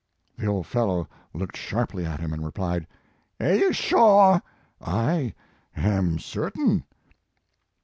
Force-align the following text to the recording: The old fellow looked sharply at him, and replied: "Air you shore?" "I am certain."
The 0.35 0.47
old 0.47 0.65
fellow 0.65 1.07
looked 1.31 1.55
sharply 1.55 2.07
at 2.07 2.19
him, 2.19 2.33
and 2.33 2.43
replied: 2.43 2.87
"Air 3.39 3.55
you 3.55 3.71
shore?" 3.71 4.41
"I 4.81 5.35
am 5.75 6.17
certain." 6.17 6.85